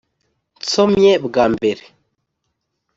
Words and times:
nsomye 0.61 1.11
bwa 1.25 1.45
mbere! 1.53 1.83